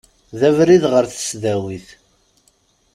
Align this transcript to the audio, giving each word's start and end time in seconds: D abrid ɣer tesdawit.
D 0.39 0.41
abrid 0.49 0.83
ɣer 0.93 1.05
tesdawit. 1.07 1.87